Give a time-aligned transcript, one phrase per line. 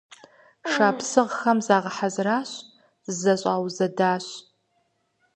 [0.71, 2.51] Шапсыгъхэм загъэхьэзыращ,
[3.13, 4.25] зызэщӀаузэдащ.